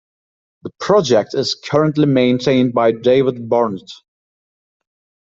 [0.63, 3.87] The project is currently maintained by David Barnett.